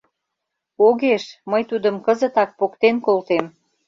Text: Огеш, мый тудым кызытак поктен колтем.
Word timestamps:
Огеш, 0.87 1.23
мый 1.51 1.63
тудым 1.69 1.95
кызытак 2.05 2.49
поктен 2.59 2.95
колтем. 3.05 3.45